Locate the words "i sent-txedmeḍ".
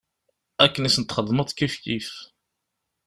0.87-1.49